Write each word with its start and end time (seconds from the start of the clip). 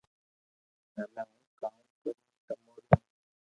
ھمي 0.95 1.03
ھون 1.27 1.29
ڪاو 1.59 1.77
ڪرو 2.01 2.11
تمو 2.47 2.73
رو 2.83 2.97